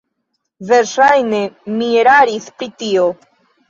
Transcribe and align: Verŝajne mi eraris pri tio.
Verŝajne 0.69 1.43
mi 1.77 1.93
eraris 2.03 2.53
pri 2.59 2.75
tio. 2.85 3.09